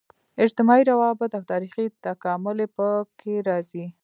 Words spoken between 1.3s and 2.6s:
او تاریخي تکامل